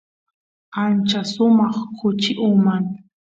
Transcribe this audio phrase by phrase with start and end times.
[0.81, 2.83] ancha sumaq kuchi uman